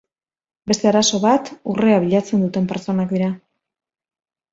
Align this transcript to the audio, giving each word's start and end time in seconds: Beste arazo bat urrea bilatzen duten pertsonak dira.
Beste 0.69 0.87
arazo 0.91 1.19
bat 1.25 1.51
urrea 1.73 1.99
bilatzen 2.05 2.41
duten 2.45 2.65
pertsonak 2.73 3.13
dira. 3.17 3.29